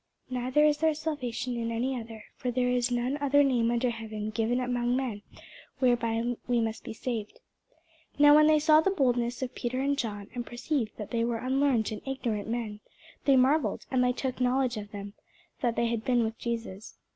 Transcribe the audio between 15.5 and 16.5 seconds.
that they had been with